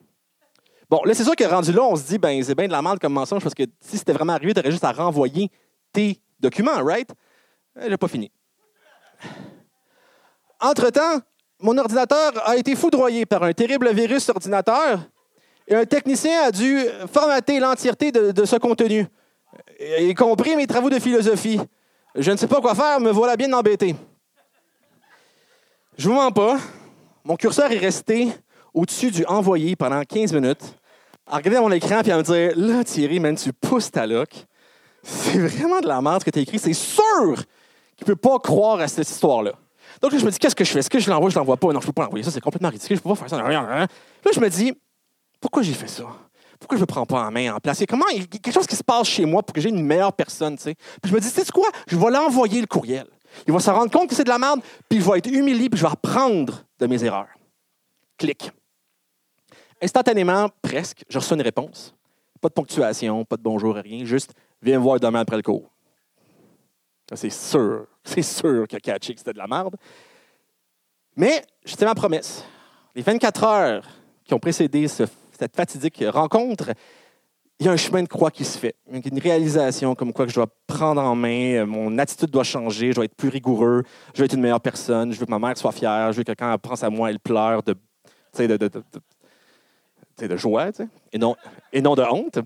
Bon, 0.89 1.01
là, 1.03 1.13
c'est 1.13 1.25
sûr 1.25 1.35
que 1.35 1.43
rendu 1.43 1.73
là, 1.73 1.83
on 1.83 1.95
se 1.97 2.03
dit, 2.03 2.17
ben, 2.17 2.41
c'est 2.41 2.55
bien 2.55 2.67
de 2.67 2.71
la 2.71 2.81
merde 2.81 2.99
comme 2.99 3.13
mensonge 3.13 3.43
parce 3.43 3.53
que 3.53 3.63
si 3.81 3.97
c'était 3.97 4.13
vraiment 4.13 4.33
arrivé, 4.33 4.53
tu 4.53 4.61
aurais 4.61 4.71
juste 4.71 4.85
à 4.85 4.93
renvoyer 4.93 5.51
tes 5.91 6.19
documents, 6.39 6.81
right? 6.83 7.09
Euh, 7.77 7.87
j'ai 7.89 7.97
pas 7.97 8.07
fini. 8.07 8.31
Entre-temps, 10.61 11.19
mon 11.59 11.77
ordinateur 11.77 12.31
a 12.47 12.55
été 12.55 12.75
foudroyé 12.75 13.25
par 13.25 13.43
un 13.43 13.51
terrible 13.51 13.93
virus 13.93 14.29
ordinateur 14.29 14.99
un 15.69 15.85
technicien 15.85 16.43
a 16.43 16.51
dû 16.51 16.85
formater 17.11 17.59
l'entièreté 17.59 18.11
de, 18.11 18.45
ce 18.45 18.55
contenu, 18.55 19.05
y 19.79 20.13
compris 20.13 20.55
mes 20.55 20.67
travaux 20.67 20.89
de 20.89 20.99
philosophie. 20.99 21.59
Je 22.15 22.31
ne 22.31 22.37
sais 22.37 22.47
pas 22.47 22.59
quoi 22.59 22.73
faire, 22.73 22.99
me 22.99 23.11
voilà 23.11 23.37
bien 23.37 23.51
embêté. 23.53 23.95
Je 25.97 26.07
vous 26.07 26.15
mens 26.15 26.31
pas, 26.31 26.57
mon 27.23 27.35
curseur 27.35 27.71
est 27.71 27.77
resté 27.77 28.29
au-dessus 28.73 29.11
du 29.11 29.25
envoyé 29.25 29.75
pendant 29.75 30.01
15 30.01 30.33
minutes 30.33 30.63
à 31.27 31.37
regarder 31.37 31.59
mon 31.59 31.71
écran 31.71 32.01
et 32.01 32.11
à 32.11 32.17
me 32.17 32.23
dire 32.23 32.53
Là, 32.55 32.83
Thierry, 32.83 33.19
man, 33.19 33.35
tu 33.35 33.53
pousses 33.53 33.91
ta 33.91 34.07
loc. 34.07 34.29
C'est 35.03 35.37
vraiment 35.37 35.79
de 35.79 35.87
la 35.87 36.01
merde 36.01 36.21
ce 36.21 36.25
que 36.25 36.31
tu 36.31 36.39
as 36.39 36.41
écrit. 36.41 36.59
C'est 36.59 36.73
sûr 36.73 37.35
qu'il 37.95 38.05
peut 38.05 38.15
pas 38.15 38.39
croire 38.39 38.79
à 38.79 38.87
cette 38.87 39.09
histoire-là. 39.09 39.53
Donc 40.01 40.11
là, 40.11 40.17
je 40.17 40.25
me 40.25 40.31
dis 40.31 40.39
Qu'est-ce 40.39 40.55
que 40.55 40.63
je 40.63 40.71
fais? 40.71 40.79
Est-ce 40.79 40.89
que 40.89 40.99
je 40.99 41.09
l'envoie? 41.09 41.29
Je 41.29 41.37
l'envoie 41.37 41.57
pas. 41.57 41.67
Non, 41.67 41.79
je 41.79 41.85
ne 41.85 41.87
peux 41.87 41.93
pas 41.93 42.03
l'envoyer. 42.03 42.23
Ça, 42.23 42.31
c'est 42.31 42.41
complètement 42.41 42.69
ridicule. 42.69 42.97
Je 42.97 43.01
ne 43.01 43.03
peux 43.03 43.09
pas 43.09 43.15
faire 43.15 43.29
ça. 43.29 43.37
Là, 43.37 43.87
je 44.33 44.39
me 44.39 44.49
dis 44.49 44.73
Pourquoi 45.39 45.61
j'ai 45.63 45.73
fait 45.73 45.87
ça? 45.87 46.05
Pourquoi 46.59 46.77
je 46.77 46.81
ne 46.81 46.83
me 46.83 46.87
prends 46.87 47.05
pas 47.05 47.25
en 47.25 47.31
main 47.31 47.55
en 47.55 47.59
place? 47.59 47.81
comment, 47.87 48.05
il 48.11 48.19
y 48.19 48.23
a 48.23 48.25
quelque 48.25 48.51
chose 48.51 48.67
qui 48.67 48.75
se 48.75 48.83
passe 48.83 49.07
chez 49.07 49.25
moi 49.25 49.41
pour 49.41 49.53
que 49.53 49.61
j'ai 49.61 49.69
une 49.69 49.83
meilleure 49.83 50.13
personne, 50.13 50.57
tu 50.57 50.63
sais? 50.63 50.75
Puis 51.01 51.09
je 51.09 51.15
me 51.15 51.19
dis, 51.19 51.27
sais 51.27 51.45
quoi? 51.45 51.69
Je 51.87 51.95
vais 51.95 52.11
l'envoyer 52.11 52.59
le 52.59 52.67
courriel. 52.67 53.07
Il 53.47 53.53
va 53.53 53.59
se 53.59 53.69
rendre 53.69 53.91
compte 53.91 54.09
que 54.09 54.15
c'est 54.15 54.23
de 54.23 54.29
la 54.29 54.39
merde, 54.39 54.61
puis 54.89 54.99
il 54.99 55.01
va 55.01 55.17
être 55.17 55.27
humilié, 55.27 55.69
puis 55.69 55.79
je 55.79 55.85
vais 55.85 55.91
apprendre 55.91 56.65
de 56.79 56.87
mes 56.87 57.03
erreurs. 57.03 57.29
Clic. 58.17 58.51
Instantanément, 59.81 60.49
presque, 60.61 61.05
je 61.07 61.17
reçois 61.17 61.37
une 61.37 61.43
réponse. 61.43 61.93
Pas 62.41 62.49
de 62.49 62.53
ponctuation, 62.53 63.23
pas 63.23 63.37
de 63.37 63.41
bonjour, 63.41 63.75
rien. 63.75 64.03
Juste, 64.03 64.33
viens 64.61 64.77
me 64.77 64.83
voir 64.83 64.99
demain 64.99 65.21
après 65.21 65.37
le 65.37 65.43
cours. 65.43 65.69
C'est 67.13 67.29
sûr, 67.29 67.87
c'est 68.03 68.21
sûr 68.21 68.67
que 68.67 68.77
catché 68.77 69.13
que 69.13 69.19
c'était 69.19 69.33
de 69.33 69.37
la 69.37 69.47
merde. 69.47 69.75
Mais 71.15 71.43
c'était 71.63 71.85
ma 71.85 71.95
promesse. 71.95 72.43
Les 72.95 73.01
24 73.01 73.43
heures 73.43 73.87
qui 74.23 74.33
ont 74.33 74.39
précédé 74.39 74.87
cette 75.39 75.55
fatidique 75.55 76.03
rencontre, 76.05 76.71
il 77.59 77.65
y 77.65 77.69
a 77.69 77.71
un 77.71 77.77
chemin 77.77 78.03
de 78.03 78.07
croix 78.07 78.29
qui 78.29 78.43
se 78.43 78.57
fait. 78.57 78.75
Une 78.91 79.19
réalisation 79.19 79.95
comme 79.95 80.11
quoi 80.11 80.27
je 80.27 80.33
dois 80.33 80.47
prendre 80.67 81.01
en 81.01 81.15
main, 81.15 81.65
mon 81.65 81.97
attitude 81.97 82.29
doit 82.29 82.43
changer, 82.43 82.89
je 82.89 82.95
dois 82.95 83.05
être 83.05 83.15
plus 83.15 83.29
rigoureux, 83.29 83.83
je 84.13 84.19
veux 84.19 84.25
être 84.25 84.33
une 84.33 84.41
meilleure 84.41 84.59
personne, 84.59 85.13
je 85.13 85.19
veux 85.19 85.25
que 85.25 85.31
ma 85.31 85.39
mère 85.39 85.57
soit 85.57 85.71
fière, 85.71 86.11
je 86.11 86.17
veux 86.17 86.23
que 86.23 86.31
quand 86.33 86.51
elle 86.51 86.59
pense 86.59 86.83
à 86.83 86.89
moi, 86.89 87.09
elle 87.09 87.19
pleure 87.19 87.63
de, 87.63 87.75
de, 88.37 90.35
joie 90.35 90.71
et, 91.13 91.17
non, 91.17 91.35
et 91.71 91.81
non 91.81 91.95
de 91.95 92.03
honte. 92.03 92.39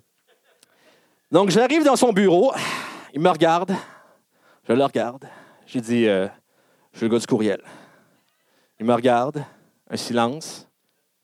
Donc, 1.32 1.50
j'arrive 1.50 1.84
dans 1.84 1.96
son 1.96 2.14
bureau, 2.14 2.54
il 3.14 3.22
me 3.22 3.30
regarde, 3.30 3.74
je 4.68 4.74
le 4.74 4.84
regarde. 4.84 5.26
J'ai 5.66 5.82
dit, 5.82 6.08
euh, 6.08 6.28
je 6.92 6.98
suis 6.98 7.08
le 7.08 7.12
gars 7.12 7.20
du 7.20 7.26
courriel. 7.26 7.62
Il 8.80 8.86
me 8.86 8.94
regarde, 8.94 9.44
un 9.90 9.98
silence 9.98 10.68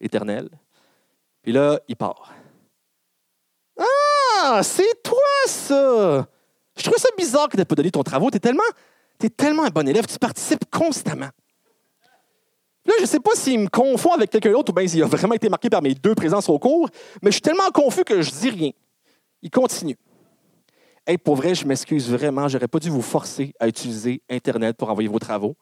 éternel. 0.02 0.50
Puis 1.42 1.52
là, 1.52 1.80
il 1.88 1.96
part. 1.96 2.34
Ah, 3.78 4.62
c'est 4.64 5.04
toi 5.04 5.18
ça! 5.46 6.28
Je 6.78 6.84
trouve 6.84 6.98
ça 6.98 7.10
bizarre 7.18 7.50
que 7.50 7.58
tu 7.58 7.66
pas 7.66 7.76
donné 7.76 7.92
ton 7.92 8.04
travail. 8.04 8.30
Tu 8.32 8.38
es 8.38 8.40
tellement, 8.40 8.64
es 9.22 9.30
tellement 9.30 9.64
un 9.64 9.70
bon 9.70 9.88
élève, 9.88 10.06
tu 10.08 10.18
participes 10.18 10.64
constamment. 10.72 11.30
Là, 12.86 12.94
je 12.98 13.04
ne 13.04 13.08
sais 13.08 13.20
pas 13.20 13.36
s'il 13.36 13.60
me 13.60 13.68
confond 13.68 14.14
avec 14.14 14.30
quelqu'un 14.30 14.52
d'autre 14.52 14.72
ou 14.72 14.76
bien 14.76 14.88
s'il 14.88 15.04
a 15.04 15.06
vraiment 15.06 15.36
été 15.36 15.50
marqué 15.50 15.70
par 15.70 15.82
mes 15.82 15.94
deux 15.94 16.16
présences 16.16 16.48
au 16.50 16.58
cours, 16.58 16.90
mais 17.22 17.30
je 17.30 17.36
suis 17.36 17.42
tellement 17.42 17.70
confus 17.72 18.04
que 18.04 18.22
je 18.22 18.32
dis 18.32 18.50
rien. 18.50 18.72
Il 19.42 19.52
continue. 19.52 19.98
Hey, 21.06 21.18
pour 21.18 21.36
vrai, 21.36 21.54
je 21.54 21.66
m'excuse 21.66 22.10
vraiment, 22.10 22.48
j'aurais 22.48 22.68
pas 22.68 22.80
dû 22.80 22.90
vous 22.90 23.02
forcer 23.02 23.54
à 23.60 23.68
utiliser 23.68 24.22
Internet 24.30 24.78
pour 24.78 24.90
envoyer 24.90 25.10
vos 25.10 25.20
travaux. 25.20 25.56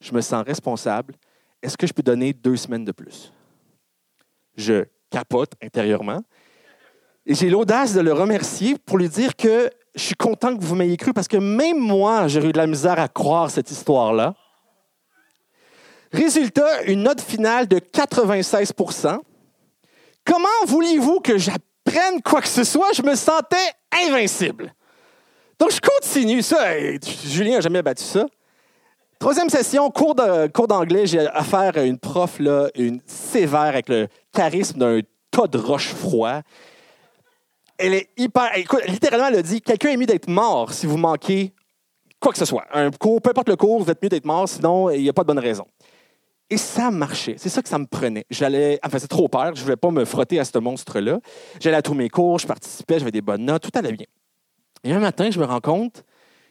Je 0.00 0.12
me 0.12 0.20
sens 0.20 0.44
responsable. 0.44 1.14
Est-ce 1.62 1.76
que 1.76 1.86
je 1.86 1.92
peux 1.92 2.02
donner 2.02 2.32
deux 2.32 2.56
semaines 2.56 2.84
de 2.84 2.92
plus? 2.92 3.32
Je 4.56 4.84
capote 5.14 5.52
intérieurement. 5.62 6.22
J'ai 7.24 7.48
l'audace 7.48 7.94
de 7.94 8.00
le 8.00 8.12
remercier 8.12 8.76
pour 8.84 8.98
lui 8.98 9.08
dire 9.08 9.36
que 9.36 9.70
je 9.94 10.02
suis 10.02 10.16
content 10.16 10.56
que 10.56 10.62
vous 10.62 10.74
m'ayez 10.74 10.96
cru 10.96 11.12
parce 11.12 11.28
que 11.28 11.36
même 11.36 11.78
moi, 11.78 12.26
j'ai 12.26 12.44
eu 12.44 12.52
de 12.52 12.58
la 12.58 12.66
misère 12.66 12.98
à 12.98 13.06
croire 13.06 13.48
cette 13.48 13.70
histoire-là. 13.70 14.34
Résultat, 16.12 16.82
une 16.86 17.04
note 17.04 17.20
finale 17.20 17.68
de 17.68 17.78
96% 17.78 19.20
Comment 20.24 20.48
vouliez-vous 20.66 21.20
que 21.20 21.38
j'apprenne 21.38 22.22
quoi 22.24 22.40
que 22.40 22.48
ce 22.48 22.64
soit? 22.64 22.92
Je 22.94 23.02
me 23.02 23.14
sentais 23.14 23.56
invincible. 24.06 24.74
Donc, 25.58 25.70
je 25.70 25.80
continue 25.80 26.42
ça. 26.42 26.76
Julien 27.26 27.56
n'a 27.56 27.60
jamais 27.60 27.82
battu 27.82 28.02
ça. 28.02 28.26
Troisième 29.24 29.48
session, 29.48 29.90
cours, 29.90 30.14
d'anglais. 30.14 31.06
J'ai 31.06 31.26
affaire 31.28 31.78
à 31.78 31.82
une 31.84 31.98
prof, 31.98 32.38
là, 32.40 32.68
une 32.74 33.00
sévère, 33.06 33.60
avec 33.60 33.88
le 33.88 34.08
charisme 34.34 34.78
d'un 34.78 35.00
tas 35.30 35.46
de 35.46 35.56
roches 35.56 35.94
froid. 35.94 36.42
Elle 37.78 37.94
est 37.94 38.10
hyper. 38.18 38.54
Écoute, 38.54 38.82
littéralement, 38.86 39.28
elle 39.28 39.36
a 39.36 39.42
dit 39.42 39.62
quelqu'un 39.62 39.88
est 39.92 39.96
mieux 39.96 40.04
d'être 40.04 40.28
mort 40.28 40.74
si 40.74 40.84
vous 40.84 40.98
manquez 40.98 41.54
quoi 42.20 42.32
que 42.32 42.38
ce 42.38 42.44
soit. 42.44 42.66
Un 42.74 42.90
cours, 42.90 43.22
peu 43.22 43.30
importe 43.30 43.48
le 43.48 43.56
cours, 43.56 43.82
vous 43.82 43.90
êtes 43.90 44.02
mieux 44.02 44.10
d'être 44.10 44.26
mort, 44.26 44.46
sinon, 44.46 44.90
il 44.90 45.00
n'y 45.00 45.08
a 45.08 45.14
pas 45.14 45.22
de 45.22 45.28
bonne 45.28 45.38
raison. 45.38 45.64
Et 46.50 46.58
ça 46.58 46.90
marchait. 46.90 47.36
C'est 47.38 47.48
ça 47.48 47.62
que 47.62 47.68
ça 47.70 47.78
me 47.78 47.86
prenait. 47.86 48.26
J'allais, 48.28 48.78
enfin, 48.84 48.98
c'est 48.98 49.08
trop 49.08 49.28
peur. 49.28 49.54
Je 49.54 49.60
ne 49.60 49.64
voulais 49.64 49.76
pas 49.76 49.90
me 49.90 50.04
frotter 50.04 50.38
à 50.38 50.44
ce 50.44 50.58
monstre-là. 50.58 51.18
J'allais 51.60 51.78
à 51.78 51.82
tous 51.82 51.94
mes 51.94 52.10
cours, 52.10 52.40
je 52.40 52.46
participais, 52.46 52.98
j'avais 52.98 53.10
des 53.10 53.22
bonnes 53.22 53.46
notes, 53.46 53.62
tout 53.62 53.78
allait 53.78 53.92
bien. 53.92 54.06
Et 54.82 54.92
un 54.92 55.00
matin, 55.00 55.30
je 55.30 55.40
me 55.40 55.46
rends 55.46 55.62
compte 55.62 56.04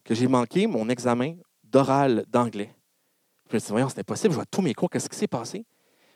que 0.03 0.15
j'ai 0.15 0.27
manqué 0.27 0.65
mon 0.65 0.89
examen 0.89 1.35
d'oral 1.73 2.23
d'anglais. 2.29 2.69
Je 3.49 3.55
me 3.55 3.59
dis, 3.59 3.65
voyons, 3.69 3.89
c'est 3.89 3.99
impossible, 3.99 4.31
je 4.31 4.35
vois 4.35 4.45
tous 4.45 4.61
mes 4.61 4.73
cours, 4.73 4.89
qu'est-ce 4.89 5.09
qui 5.09 5.17
s'est 5.17 5.27
passé? 5.27 5.65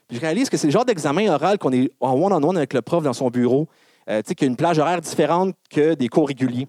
Puis 0.06 0.16
je 0.16 0.20
réalise 0.22 0.48
que 0.48 0.56
c'est 0.56 0.68
le 0.68 0.72
genre 0.72 0.86
d'examen 0.86 1.28
oral 1.28 1.58
qu'on 1.58 1.72
est 1.72 1.90
en 2.00 2.14
one-on-one 2.14 2.56
avec 2.56 2.72
le 2.72 2.80
prof 2.80 3.04
dans 3.04 3.12
son 3.12 3.28
bureau, 3.28 3.68
euh, 4.08 4.22
tu 4.22 4.28
sais, 4.28 4.34
qu'il 4.34 4.46
y 4.46 4.48
a 4.48 4.50
une 4.50 4.56
plage 4.56 4.78
horaire 4.78 5.02
différente 5.02 5.54
que 5.68 5.92
des 5.94 6.08
cours 6.08 6.28
réguliers. 6.28 6.66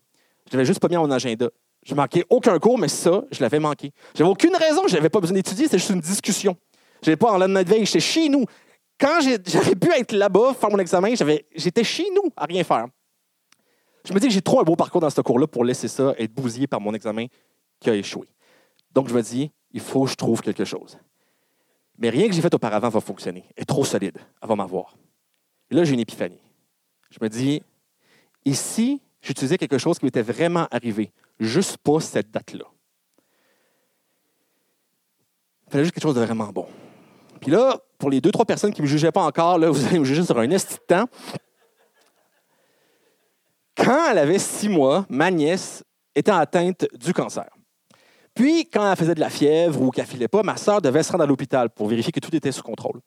Je 0.52 0.58
l'avais 0.58 0.66
juste 0.66 0.82
pas 0.82 0.90
mis 0.90 0.96
dans 0.96 1.08
mon 1.08 1.12
agenda. 1.12 1.48
Je 1.86 1.96
manquais 1.96 2.26
aucun 2.30 2.60
cours, 2.60 2.78
mais 2.78 2.90
ça, 2.90 3.24
je 3.32 3.40
l'avais 3.42 3.60
manqué. 3.60 3.92
J'avais 4.16 4.30
aucune 4.30 4.56
raison, 4.56 4.82
je 4.88 4.96
n'avais 4.96 5.10
pas 5.10 5.22
besoin 5.22 5.36
d'étudier, 5.36 5.66
c'était 5.66 5.78
juste 5.78 5.92
une 5.92 6.02
discussion. 6.02 6.58
Je 7.02 7.10
n'avais 7.10 7.18
pas 7.18 7.32
en 7.32 7.38
lendemain 7.38 7.64
de 7.64 7.70
veille, 7.70 7.86
j'étais 7.86 8.02
chez 8.02 8.28
nous. 8.28 8.46
Quand 9.00 9.22
j'avais 9.22 9.76
pu 9.76 9.90
être 9.94 10.12
là-bas, 10.12 10.54
faire 10.60 10.70
mon 10.70 10.80
examen, 10.80 11.14
j'étais 11.56 11.86
chez 11.86 12.10
nous 12.14 12.30
à 12.36 12.46
rien 12.46 12.64
faire. 12.66 12.88
Je 14.04 14.14
me 14.14 14.20
dis 14.20 14.28
que 14.28 14.34
j'ai 14.34 14.42
trop 14.42 14.60
un 14.60 14.64
beau 14.64 14.76
parcours 14.76 15.00
dans 15.00 15.10
ce 15.10 15.22
cours-là 15.22 15.48
pour 15.48 15.64
laisser 15.64 15.88
ça 15.88 16.14
être 16.18 16.34
bousillé 16.34 16.68
par 16.68 16.82
mon 16.82 16.94
examen 16.94 17.28
qui 17.80 17.90
a 17.90 17.96
échoué. 17.96 18.28
Donc, 18.94 19.08
je 19.08 19.14
me 19.14 19.22
dis, 19.22 19.52
il 19.72 19.82
faut 19.82 20.06
que 20.06 20.12
je 20.12 20.16
trouve 20.16 20.42
quelque 20.42 20.66
chose. 20.66 20.98
Mais 21.98 22.10
rien 22.10 22.28
que 22.28 22.34
j'ai 22.34 22.42
fait 22.42 22.54
auparavant 22.54 22.90
va 22.90 23.02
fonctionner. 23.02 23.46
Elle 23.56 23.64
est 23.64 23.66
trop 23.66 23.84
solide. 23.84 24.18
Elle 24.42 24.48
va 24.48 24.56
m'avoir. 24.56 24.96
Là, 25.70 25.84
j'ai 25.84 25.94
une 25.94 26.00
épiphanie. 26.00 26.42
Je 27.12 27.18
me 27.22 27.30
dis, 27.30 27.62
si 28.52 29.02
j'utilisais 29.22 29.58
quelque 29.58 29.78
chose 29.78 30.00
qui 30.00 30.06
m'était 30.06 30.22
vraiment 30.22 30.68
arrivé, 30.72 31.12
juste 31.40 31.78
pas 31.78 32.00
cette 32.00 32.32
date-là? 32.32 32.66
Il 35.68 35.72
fallait 35.72 35.84
juste 35.84 35.94
quelque 35.94 36.04
chose 36.04 36.16
de 36.16 36.22
vraiment 36.22 36.48
bon. 36.48 36.68
Puis 37.42 37.52
là, 37.52 37.78
pour 37.98 38.10
les 38.10 38.22
deux, 38.22 38.32
trois 38.32 38.46
personnes 38.46 38.74
qui 38.74 38.82
ne 38.82 38.88
me 38.88 38.90
jugeaient 38.90 39.12
pas 39.12 39.24
encore, 39.24 39.60
là, 39.60 39.70
vous 39.70 39.86
allez 39.86 40.00
me 40.00 40.06
juger 40.06 40.24
sur 40.24 40.40
un 40.40 40.50
esti. 40.50 40.78
Quand 43.76 44.12
elle 44.12 44.18
avait 44.18 44.40
six 44.40 44.68
mois, 44.68 45.06
ma 45.10 45.30
nièce 45.30 45.84
était 46.16 46.32
atteinte 46.32 46.88
du 46.94 47.14
cancer. 47.14 47.50
Puis, 48.40 48.70
quand 48.72 48.90
elle 48.90 48.96
faisait 48.96 49.16
de 49.16 49.20
la 49.20 49.30
fièvre 49.30 49.82
ou 49.82 49.92
qu'elle 49.92 50.06
filait 50.06 50.30
pas, 50.30 50.44
ma 50.44 50.56
sœur 50.56 50.82
devait 50.82 51.04
se 51.04 51.12
rendre 51.12 51.26
à 51.26 51.28
l'hôpital 51.28 51.70
pour 51.70 51.90
vérifier 51.90 52.14
que 52.14 52.22
tout 52.22 52.34
était 52.34 52.54
sous 52.54 52.64
contrôle. 52.64 53.02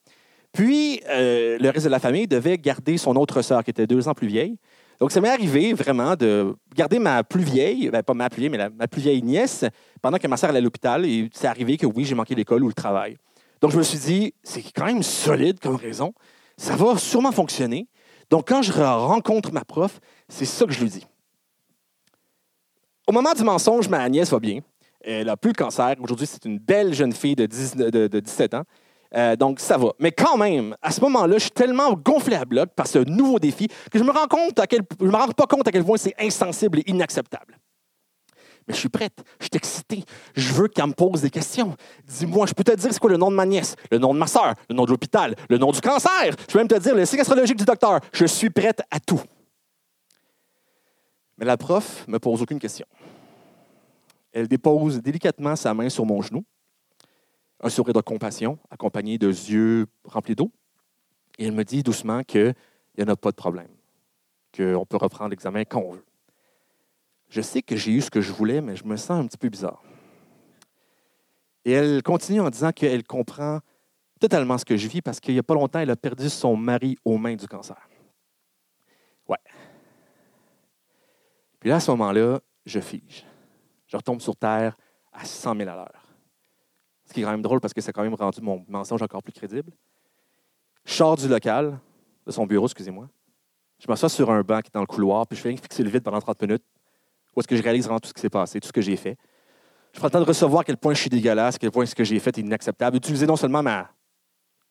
Puis, 0.53 1.01
euh, 1.09 1.57
le 1.59 1.71
reste 1.71 1.87
de 1.87 1.91
la 1.91 2.01
famille 2.01 2.27
devait 2.27 2.59
garder 2.59 2.99
son 2.99 3.17
autre 3.17 3.41
sœur, 3.41 3.65
qui 3.65 3.71
était 3.71 3.87
deux 3.87 4.09
ans 4.09 4.13
plus 4.13 4.27
vieille. 4.27 4.59
Donc, 5.01 5.11
ça 5.11 5.23
m'est 5.23 5.31
arrivé 5.31 5.73
vraiment 5.73 6.17
de 6.17 6.55
garder 6.77 6.99
ma 6.99 7.25
plus 7.25 7.45
vieille, 7.45 7.89
ben, 7.89 8.03
pas 8.03 8.13
ma 8.13 8.29
plus 8.29 8.41
vieille, 8.41 8.51
mais 8.51 8.69
ma 8.69 8.87
plus 8.87 9.01
vieille 9.01 9.23
nièce, 9.23 9.65
pendant 10.03 10.19
que 10.19 10.29
ma 10.29 10.37
sœur 10.37 10.51
allait 10.51 10.59
à 10.59 10.61
l'hôpital. 10.61 11.07
Et 11.07 11.31
c'est 11.33 11.47
arrivé 11.47 11.79
que 11.79 11.87
oui, 11.87 12.05
j'ai 12.05 12.15
manqué 12.15 12.35
l'école 12.35 12.63
ou 12.63 12.69
le 12.69 12.75
travail. 12.75 13.17
Donc, 13.63 13.71
je 13.71 13.79
me 13.79 13.83
suis 13.83 14.01
dit, 14.01 14.35
c'est 14.43 14.61
quand 14.61 14.85
même 14.85 15.03
solide 15.03 15.61
comme 15.61 15.77
raison. 15.77 16.13
Ça 16.59 16.77
va 16.77 16.99
sûrement 16.99 17.33
fonctionner. 17.33 17.89
Donc, 18.29 18.49
quand 18.49 18.61
je 18.61 18.71
rencontre 18.71 19.51
ma 19.51 19.65
prof, 19.65 19.99
c'est 20.29 20.45
ça 20.45 20.67
que 20.67 20.73
je 20.73 20.81
lui 20.83 20.91
dis. 20.91 21.07
Au 23.09 23.13
moment 23.13 23.33
du 23.33 23.45
mensonge, 23.45 23.89
ma 23.89 24.07
nièce 24.11 24.31
va 24.31 24.39
bien. 24.39 24.61
Elle 25.05 25.27
n'a 25.27 25.37
plus 25.37 25.51
le 25.51 25.55
cancer. 25.55 25.95
Aujourd'hui, 26.01 26.27
c'est 26.27 26.45
une 26.45 26.59
belle 26.59 26.95
jeune 26.95 27.13
fille 27.13 27.35
de, 27.35 27.47
17 27.47 28.55
ans. 28.55 28.63
Euh, 29.15 29.37
donc, 29.37 29.61
ça 29.61 29.77
va. 29.77 29.93
Mais 29.99 30.13
quand 30.13 30.37
même, 30.37 30.75
à 30.81 30.91
ce 30.91 31.01
moment-là, 31.03 31.35
je 31.35 31.43
suis 31.43 31.51
tellement 31.51 31.93
gonflé 31.93 32.37
à 32.37 32.45
bloc 32.45 32.71
par 32.75 32.87
ce 32.87 32.99
nouveau 32.99 33.39
défi 33.39 33.69
que 33.91 33.99
je 33.99 34.05
me 34.05 34.11
rends 34.11 34.27
compte 34.27 34.59
à 34.59 34.67
quel, 34.67 34.83
je 35.01 35.07
me 35.07 35.15
rends 35.15 35.29
pas 35.29 35.47
compte 35.47 35.69
à 35.69 35.73
quel 35.73 35.85
point 35.85 35.99
c'est 35.99 36.15
insensible 36.19 36.79
et 36.79 36.91
inacceptable. 36.91 37.59
Mais 38.67 38.75
je 38.75 38.79
suis 38.79 38.89
prête, 38.89 39.25
je 39.41 39.47
suis 39.47 39.51
excitée, 39.55 40.05
je 40.37 40.53
veux 40.53 40.69
qu'elle 40.69 40.87
me 40.87 40.93
pose 40.93 41.21
des 41.21 41.31
questions. 41.31 41.75
Dis-moi, 42.07 42.47
je 42.47 42.55
peux 42.55 42.63
te 42.63 42.73
dire 42.73 42.93
c'est 42.93 42.99
quoi 43.01 43.11
le 43.11 43.17
nom 43.17 43.31
de 43.31 43.37
ma 43.37 43.45
nièce, 43.45 43.75
le 43.91 43.99
nom 43.99 44.15
de 44.15 44.19
ma 44.19 44.29
soeur, 44.29 44.55
le 44.71 44.75
nom 44.77 44.85
de 44.85 44.91
l'hôpital, 44.91 45.35
le 45.51 45.59
nom 45.59 45.73
du 45.73 45.81
cancer? 45.81 46.31
Je 46.49 46.53
peux 46.53 46.59
même 46.59 46.69
te 46.69 46.79
dire 46.79 46.95
le 46.95 47.05
signe 47.05 47.21
astrologique 47.21 47.59
du 47.59 47.65
docteur. 47.65 47.99
Je 48.13 48.25
suis 48.25 48.51
prête 48.51 48.81
à 48.91 49.01
tout. 49.01 49.21
Mais 51.39 51.45
la 51.45 51.57
prof 51.57 52.05
ne 52.07 52.13
me 52.13 52.19
pose 52.21 52.41
aucune 52.41 52.61
question. 52.61 52.87
Elle 54.33 54.49
dépose 54.49 55.01
délicatement 55.01 55.57
sa 55.57 55.75
main 55.75 55.89
sur 55.89 56.07
mon 56.07 56.23
genou, 56.23 56.45
un 57.61 57.69
sourire 57.69 57.95
de 57.95 58.01
compassion 58.01 58.59
accompagné 58.71 59.19
de 59.19 59.29
yeux 59.29 59.87
remplis 60.05 60.35
d'eau, 60.35 60.51
et 61.39 61.47
elle 61.47 61.53
me 61.53 61.65
dit 61.65 61.83
doucement 61.83 62.23
qu'il 62.23 62.55
n'y 62.99 63.05
en 63.05 63.09
a 63.09 63.17
pas 63.17 63.31
de 63.31 63.37
problème, 63.37 63.71
qu'on 64.57 64.87
peut 64.87 64.97
reprendre 64.97 65.31
l'examen 65.31 65.65
quand 65.65 65.81
on 65.81 65.93
veut. 65.93 66.05
Je 67.29 67.41
sais 67.41 67.63
que 67.63 67.77
j'ai 67.77 67.93
eu 67.93 68.01
ce 68.01 68.11
que 68.11 68.21
je 68.21 68.33
voulais, 68.33 68.61
mais 68.61 68.77
je 68.77 68.85
me 68.85 68.97
sens 68.97 69.23
un 69.23 69.27
petit 69.27 69.39
peu 69.39 69.49
bizarre. 69.49 69.83
Et 71.65 71.73
elle 71.73 72.03
continue 72.03 72.41
en 72.41 72.51
disant 72.51 72.73
qu'elle 72.73 73.05
comprend 73.05 73.61
totalement 74.21 74.59
ce 74.59 74.65
que 74.65 74.77
je 74.77 74.89
vis 74.89 75.03
parce 75.03 75.21
qu'il 75.21 75.35
n'y 75.35 75.41
a 75.41 75.43
pas 75.43 75.55
longtemps, 75.55 75.79
elle 75.79 75.91
a 75.91 75.97
perdu 75.97 76.29
son 76.29 76.57
mari 76.57 76.97
aux 77.05 77.19
mains 77.19 77.37
du 77.37 77.47
cancer. 77.47 77.89
Ouais. 79.29 79.39
Puis 81.59 81.71
là, 81.71 81.77
à 81.77 81.81
ce 81.81 81.91
moment-là, 81.93 82.41
je 82.67 82.81
fige. 82.81 83.25
Je 83.93 83.97
retombe 83.99 84.23
sur 84.23 84.35
terre 84.35 84.75
à 85.13 85.27
100 85.27 85.55
000 85.55 85.69
à 85.69 85.75
l'heure. 85.75 86.07
Ce 87.05 87.13
qui 87.13 87.21
est 87.21 87.25
quand 87.25 87.31
même 87.31 87.43
drôle 87.43 87.61
parce 87.61 87.75
que 87.75 87.83
ça 87.83 87.91
a 87.91 87.93
quand 87.93 88.03
même 88.03 88.15
rendu 88.15 88.41
mon 88.41 88.65
mensonge 88.67 89.03
encore 89.03 89.23
plus 89.23 89.35
crédible. 89.35 89.71
Je 90.87 90.95
sors 90.95 91.15
du 91.15 91.29
local, 91.29 91.79
de 92.27 92.33
son 92.33 92.47
bureau, 92.47 92.65
excusez-moi. 92.65 93.07
Je 93.79 93.87
m'assois 93.87 94.09
sur 94.09 94.31
un 94.31 94.41
banc 94.41 94.61
qui 94.61 94.69
est 94.69 94.75
dans 94.75 94.81
le 94.81 94.87
couloir, 94.87 95.27
puis 95.27 95.37
je 95.37 95.43
fais 95.43 95.55
fixer 95.57 95.83
le 95.83 95.91
vide 95.91 96.03
pendant 96.03 96.21
30 96.21 96.41
minutes. 96.41 96.65
Où 97.37 97.41
est-ce 97.41 97.49
que 97.49 97.55
je 97.55 97.63
réalise 97.63 97.85
vraiment 97.85 98.01
tout 98.01 98.09
ce 98.09 98.15
qui 98.15 98.23
s'est 98.23 98.31
passé, 98.31 98.61
tout 98.61 98.69
ce 98.69 98.73
que 98.73 98.81
j'ai 98.81 98.97
fait. 98.97 99.19
Je 99.93 99.99
prends 99.99 100.07
le 100.07 100.13
temps 100.13 100.21
de 100.21 100.25
recevoir 100.25 100.63
à 100.63 100.65
quel 100.65 100.79
point 100.79 100.95
je 100.95 101.01
suis 101.01 101.11
dégueulasse, 101.11 101.57
à 101.57 101.59
quel 101.59 101.71
point 101.71 101.85
ce 101.85 101.95
que 101.95 102.05
j'ai 102.05 102.19
fait 102.19 102.39
est 102.39 102.41
inacceptable. 102.41 102.97
Utiliser 102.97 103.27
non 103.27 103.37
seulement 103.37 103.63
ma 103.63 103.91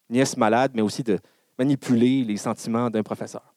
nièce 0.09 0.35
malade, 0.35 0.71
mais 0.73 0.81
aussi 0.81 1.03
de 1.03 1.19
manipuler 1.59 2.23
les 2.23 2.37
sentiments 2.37 2.89
d'un 2.89 3.03
professeur 3.03 3.53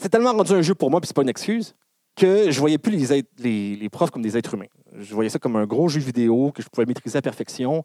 c'est 0.00 0.08
tellement 0.08 0.32
rendu 0.32 0.52
un 0.52 0.62
jeu 0.62 0.74
pour 0.74 0.90
moi, 0.90 0.98
puis 0.98 1.08
c'est 1.08 1.14
pas 1.14 1.22
une 1.22 1.28
excuse, 1.28 1.74
que 2.16 2.50
je 2.50 2.60
voyais 2.60 2.78
plus 2.78 3.10
les, 3.38 3.88
profs 3.90 4.10
comme 4.10 4.22
des 4.22 4.36
êtres 4.36 4.54
humains. 4.54 4.66
Je 4.98 5.14
voyais 5.14 5.30
ça 5.30 5.38
comme 5.38 5.56
un 5.56 5.66
gros 5.66 5.88
jeu 5.88 6.00
vidéo 6.00 6.52
que 6.52 6.62
je 6.62 6.68
pouvais 6.68 6.86
maîtriser 6.86 7.18
à 7.18 7.22
perfection, 7.22 7.84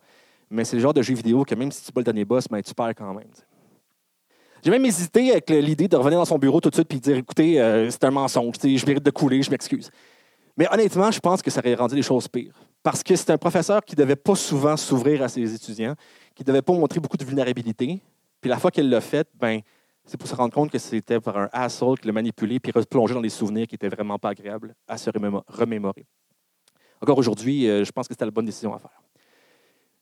mais 0.49 0.65
c'est 0.65 0.75
le 0.75 0.81
genre 0.81 0.93
de 0.93 1.01
jeu 1.01 1.13
vidéo 1.13 1.43
que 1.43 1.55
même 1.55 1.71
si 1.71 1.83
tu 1.83 1.91
bats 1.91 2.01
le 2.01 2.05
dernier 2.05 2.25
boss, 2.25 2.47
ben, 2.49 2.61
tu 2.61 2.73
perds 2.73 2.95
quand 2.95 3.13
même. 3.13 3.29
J'ai 4.63 4.71
même 4.71 4.85
hésité 4.85 5.31
avec 5.31 5.49
l'idée 5.49 5.87
de 5.87 5.95
revenir 5.95 6.17
dans 6.17 6.25
son 6.25 6.39
bureau 6.39 6.59
tout 6.59 6.69
de 6.69 6.75
suite 6.75 6.91
et 6.93 6.99
dire 6.99 7.17
écoutez, 7.17 7.61
euh, 7.61 7.89
c'est 7.91 8.03
un 8.03 8.11
mensonge, 8.11 8.55
je 8.61 8.85
mérite 8.85 9.03
de 9.03 9.11
couler, 9.11 9.43
je 9.43 9.51
m'excuse. 9.51 9.91
Mais 10.57 10.67
honnêtement, 10.71 11.11
je 11.11 11.19
pense 11.19 11.41
que 11.41 11.51
ça 11.51 11.59
aurait 11.59 11.75
rendu 11.75 11.95
les 11.95 12.01
choses 12.01 12.27
pires. 12.27 12.55
Parce 12.81 13.03
que 13.03 13.15
c'est 13.15 13.29
un 13.29 13.37
professeur 13.37 13.83
qui 13.83 13.95
ne 13.95 14.01
devait 14.01 14.15
pas 14.15 14.35
souvent 14.35 14.77
s'ouvrir 14.77 15.21
à 15.21 15.27
ses 15.27 15.53
étudiants, 15.53 15.95
qui 16.33 16.43
ne 16.43 16.47
devait 16.47 16.61
pas 16.61 16.73
montrer 16.73 16.99
beaucoup 16.99 17.17
de 17.17 17.25
vulnérabilité. 17.25 18.01
Puis 18.41 18.49
la 18.49 18.57
fois 18.57 18.71
qu'elle 18.71 18.89
l'a 18.89 19.01
fait, 19.01 19.27
ben, 19.35 19.61
c'est 20.05 20.17
pour 20.17 20.29
se 20.29 20.35
rendre 20.35 20.53
compte 20.53 20.71
que 20.71 20.77
c'était 20.77 21.19
par 21.19 21.37
un 21.37 21.49
asshole 21.51 21.99
qui 21.99 22.07
l'a 22.07 22.13
manipulé 22.13 22.59
puis 22.59 22.71
replonger 22.71 23.13
dans 23.13 23.21
des 23.21 23.29
souvenirs 23.29 23.67
qui 23.67 23.73
n'étaient 23.73 23.89
vraiment 23.89 24.19
pas 24.19 24.29
agréables 24.29 24.75
à 24.87 24.97
se 24.97 25.09
remémorer. 25.47 26.05
Encore 27.01 27.17
aujourd'hui, 27.17 27.67
euh, 27.67 27.83
je 27.83 27.91
pense 27.91 28.07
que 28.07 28.13
c'était 28.13 28.25
la 28.25 28.31
bonne 28.31 28.45
décision 28.45 28.73
à 28.73 28.79
faire. 28.79 29.01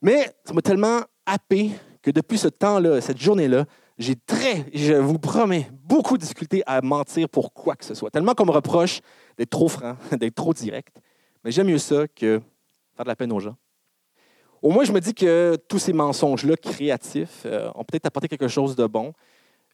Mais 0.01 0.31
ça 0.43 0.53
m'a 0.53 0.61
tellement 0.61 1.01
happé 1.25 1.71
que 2.01 2.11
depuis 2.11 2.37
ce 2.37 2.49
temps-là, 2.49 2.99
cette 3.01 3.19
journée-là, 3.19 3.65
j'ai 3.97 4.15
très, 4.15 4.65
je 4.73 4.93
vous 4.93 5.19
promets, 5.19 5.69
beaucoup 5.71 6.17
de 6.17 6.21
difficultés 6.21 6.63
à 6.65 6.81
mentir 6.81 7.29
pour 7.29 7.53
quoi 7.53 7.75
que 7.75 7.85
ce 7.85 7.93
soit. 7.93 8.11
Tellement 8.11 8.33
qu'on 8.33 8.45
me 8.45 8.51
reproche 8.51 8.99
d'être 9.37 9.51
trop 9.51 9.69
franc, 9.69 9.95
d'être 10.11 10.35
trop 10.35 10.53
direct. 10.53 10.97
Mais 11.43 11.51
j'aime 11.51 11.67
mieux 11.67 11.77
ça 11.77 12.07
que 12.07 12.41
faire 12.95 13.05
de 13.05 13.09
la 13.09 13.15
peine 13.15 13.31
aux 13.31 13.39
gens. 13.39 13.55
Au 14.61 14.71
moins, 14.71 14.83
je 14.85 14.91
me 14.91 14.99
dis 14.99 15.13
que 15.13 15.57
tous 15.67 15.79
ces 15.79 15.93
mensonges-là 15.93 16.55
créatifs 16.55 17.43
euh, 17.45 17.69
ont 17.75 17.83
peut-être 17.83 18.05
apporté 18.05 18.27
quelque 18.27 18.47
chose 18.47 18.75
de 18.75 18.85
bon. 18.85 19.13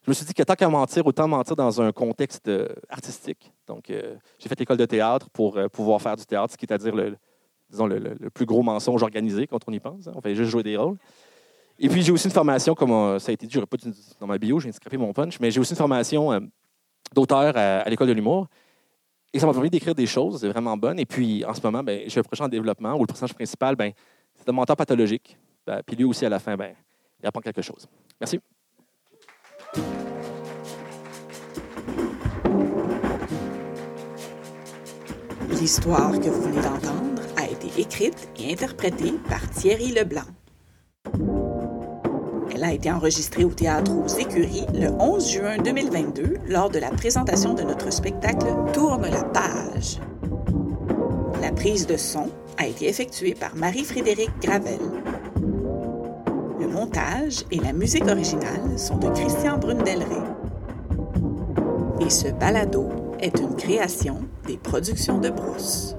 Je 0.09 0.11
me 0.11 0.15
suis 0.15 0.25
dit 0.25 0.33
que 0.33 0.41
tant 0.41 0.55
qu'à 0.55 0.67
mentir, 0.67 1.05
autant 1.05 1.27
mentir 1.27 1.55
dans 1.55 1.83
un 1.83 1.91
contexte 1.91 2.47
euh, 2.47 2.67
artistique. 2.89 3.53
Donc, 3.67 3.91
euh, 3.91 4.15
j'ai 4.39 4.49
fait 4.49 4.59
l'école 4.59 4.77
de 4.77 4.85
théâtre 4.87 5.29
pour 5.29 5.55
euh, 5.55 5.67
pouvoir 5.67 6.01
faire 6.01 6.15
du 6.15 6.25
théâtre, 6.25 6.51
ce 6.51 6.57
qui 6.57 6.65
est 6.65 6.73
à 6.73 6.79
dire 6.79 6.95
le, 6.95 7.15
disons, 7.69 7.85
le, 7.85 8.15
plus 8.33 8.47
gros 8.47 8.63
mensonge 8.63 9.03
organisé 9.03 9.45
quand 9.45 9.59
on 9.67 9.71
y 9.71 9.79
pense. 9.79 10.07
Hein. 10.07 10.13
On 10.15 10.21
fait 10.21 10.33
juste 10.33 10.49
jouer 10.49 10.63
des 10.63 10.77
rôles. 10.77 10.97
Et 11.77 11.89
puis, 11.89 12.01
j'ai 12.01 12.11
aussi 12.11 12.25
une 12.25 12.33
formation, 12.33 12.73
comme 12.73 13.19
ça 13.19 13.29
a 13.29 13.33
été 13.33 13.45
dit, 13.45 13.53
je 13.53 13.59
pas 13.59 13.77
dans 14.19 14.25
ma 14.25 14.39
bio, 14.39 14.59
j'ai 14.59 14.71
scrapé 14.71 14.97
mon 14.97 15.13
punch, 15.13 15.39
mais 15.39 15.51
j'ai 15.51 15.59
aussi 15.59 15.73
une 15.73 15.77
formation 15.77 16.49
d'auteur 17.13 17.55
à, 17.55 17.87
l'école 17.87 18.07
de 18.07 18.13
l'humour. 18.13 18.47
Et 19.31 19.37
ça 19.37 19.45
m'a 19.45 19.53
permis 19.53 19.69
d'écrire 19.69 19.93
des 19.93 20.07
choses 20.07 20.43
vraiment 20.43 20.75
bonnes. 20.75 20.97
Et 20.97 21.05
puis, 21.05 21.45
en 21.45 21.53
ce 21.53 21.61
moment, 21.61 21.83
j'ai 22.07 22.19
un 22.19 22.23
projet 22.23 22.43
en 22.43 22.49
développement 22.49 22.95
où 22.95 23.01
le 23.01 23.05
personnage 23.05 23.35
principal, 23.35 23.75
ben, 23.75 23.91
c'est 24.33 24.49
un 24.49 24.53
menteur 24.53 24.75
pathologique 24.75 25.37
Ben, 25.67 25.83
puis 25.85 25.95
lui 25.95 26.05
aussi, 26.05 26.25
à 26.25 26.29
la 26.29 26.39
fin, 26.39 26.57
ben, 26.57 26.73
il 27.21 27.27
apprend 27.27 27.41
quelque 27.41 27.61
chose. 27.61 27.87
Merci. 28.19 28.39
L'histoire 35.59 36.17
que 36.17 36.29
vous 36.29 36.41
venez 36.43 36.61
d'entendre 36.61 37.21
a 37.35 37.45
été 37.45 37.81
écrite 37.81 38.29
et 38.39 38.53
interprétée 38.53 39.13
par 39.27 39.41
Thierry 39.49 39.91
Leblanc. 39.91 40.21
Elle 42.55 42.63
a 42.63 42.71
été 42.71 42.89
enregistrée 42.89 43.43
au 43.43 43.49
théâtre 43.49 43.91
aux 43.91 44.07
Écuries 44.07 44.65
le 44.73 44.89
11 44.99 45.29
juin 45.29 45.57
2022 45.57 46.35
lors 46.47 46.69
de 46.69 46.79
la 46.79 46.91
présentation 46.91 47.55
de 47.55 47.63
notre 47.63 47.91
spectacle 47.91 48.47
Tourne 48.73 49.09
la 49.09 49.23
page. 49.23 49.99
La 51.41 51.51
prise 51.51 51.85
de 51.85 51.97
son 51.97 52.29
a 52.57 52.65
été 52.65 52.87
effectuée 52.87 53.35
par 53.35 53.53
Marie-Frédérique 53.57 54.31
Gravel. 54.41 54.79
Le 56.57 56.67
montage 56.69 57.43
et 57.51 57.59
la 57.59 57.73
musique 57.73 58.07
originale 58.07 58.77
sont 58.79 58.97
de 58.97 59.09
Christian 59.09 59.57
Brundelray. 59.57 60.23
Et 61.99 62.09
ce 62.09 62.29
balado 62.29 63.08
est 63.21 63.39
une 63.39 63.55
création 63.55 64.21
des 64.47 64.57
productions 64.57 65.19
de 65.19 65.29
Brousse. 65.29 65.95